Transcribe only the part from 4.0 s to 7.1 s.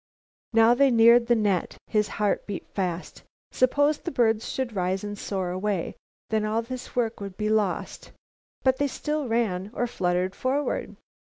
birds should rise and soar away? Then all this